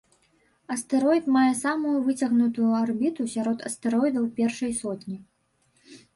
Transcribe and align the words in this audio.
Астэроід 0.75 1.25
мае 1.35 1.51
самую 1.65 1.93
выцягнутую 2.07 2.71
арбіту 2.81 3.27
сярод 3.35 3.57
астэроідаў 3.71 4.25
першай 4.43 4.71
сотні. 4.81 5.17